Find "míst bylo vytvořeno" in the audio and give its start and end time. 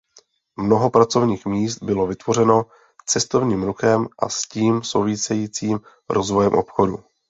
1.45-2.65